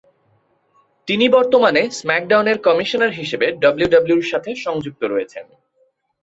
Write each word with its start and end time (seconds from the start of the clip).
তিনি 1.07 1.25
বর্তমানে 1.29 1.81
স্ম্যাকডাউনের 1.91 2.57
কমিশনার 2.61 3.11
হিসেবে 3.11 3.47
ডাব্লিউডাব্লিউইর 3.61 4.29
সাথে 4.31 4.49
সংযুক্ত 4.55 5.01
রয়েছেন। 5.03 5.45